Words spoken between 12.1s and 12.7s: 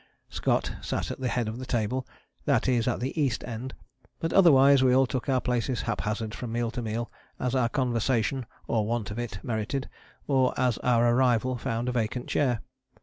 chair.